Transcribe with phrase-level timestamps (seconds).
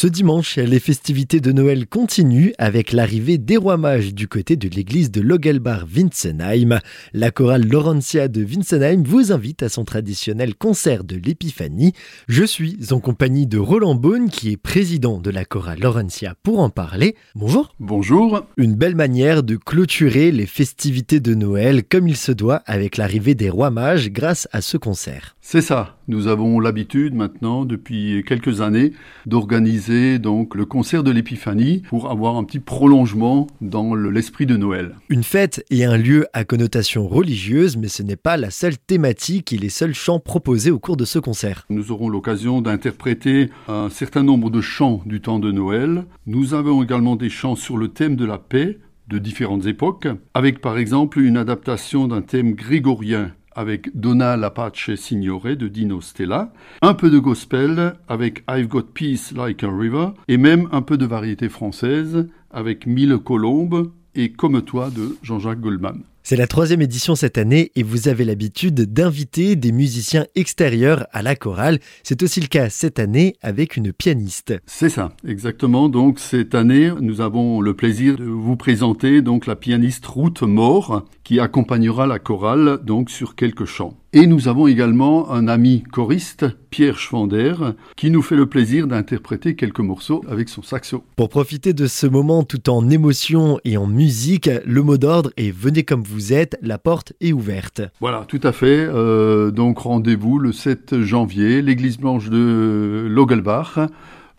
[0.00, 4.68] Ce dimanche, les festivités de Noël continuent avec l'arrivée des rois mages du côté de
[4.68, 6.78] l'église de Logelbar-Winsenheim.
[7.14, 11.94] La chorale Laurentia de Winsenheim vous invite à son traditionnel concert de l'Épiphanie.
[12.28, 16.60] Je suis en compagnie de Roland Beaune qui est président de la chorale Laurentia pour
[16.60, 17.16] en parler.
[17.34, 17.74] Bonjour.
[17.80, 18.46] Bonjour.
[18.56, 23.34] Une belle manière de clôturer les festivités de Noël comme il se doit avec l'arrivée
[23.34, 25.34] des rois mages grâce à ce concert.
[25.40, 25.96] C'est ça.
[26.08, 28.92] Nous avons l'habitude maintenant, depuis quelques années,
[29.26, 34.96] d'organiser donc le concert de l'Épiphanie pour avoir un petit prolongement dans l'esprit de Noël.
[35.08, 39.52] Une fête et un lieu à connotation religieuse, mais ce n'est pas la seule thématique
[39.52, 41.64] et les seuls chants proposés au cours de ce concert.
[41.70, 46.04] Nous aurons l'occasion d'interpréter un certain nombre de chants du temps de Noël.
[46.26, 48.78] Nous avons également des chants sur le thème de la paix
[49.08, 55.56] de différentes époques, avec par exemple une adaptation d'un thème grégorien avec Donna l'Apache Signore
[55.56, 60.36] de Dino Stella, un peu de gospel avec I've Got Peace Like a River, et
[60.36, 66.02] même un peu de variété française avec Mille Colombes et Comme toi de Jean-Jacques Goldman.
[66.28, 71.22] C'est la troisième édition cette année et vous avez l'habitude d'inviter des musiciens extérieurs à
[71.22, 71.78] la chorale.
[72.02, 74.52] C'est aussi le cas cette année avec une pianiste.
[74.66, 75.88] C'est ça, exactement.
[75.88, 81.06] Donc cette année, nous avons le plaisir de vous présenter donc la pianiste Ruth Moore
[81.24, 83.96] qui accompagnera la chorale donc sur quelques chants.
[84.14, 89.54] Et nous avons également un ami choriste, Pierre Schwander, qui nous fait le plaisir d'interpréter
[89.54, 91.04] quelques morceaux avec son saxo.
[91.16, 95.50] Pour profiter de ce moment tout en émotion et en musique, le mot d'ordre est
[95.50, 97.82] Venez comme vous êtes, la porte est ouverte.
[98.00, 98.88] Voilà, tout à fait.
[98.88, 103.78] Euh, donc rendez-vous le 7 janvier, l'église blanche de Logelbach.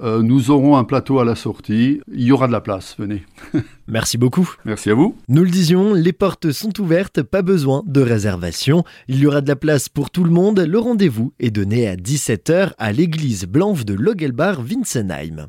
[0.00, 2.00] Euh, nous aurons un plateau à la sortie.
[2.12, 3.24] Il y aura de la place, venez.
[3.88, 4.48] Merci beaucoup.
[4.64, 5.16] Merci à vous.
[5.28, 8.84] Nous le disions, les portes sont ouvertes, pas besoin de réservation.
[9.08, 10.60] Il y aura de la place pour tout le monde.
[10.60, 15.46] Le rendez-vous est donné à 17h à l'église blanche de Logelbar-Winsenheim.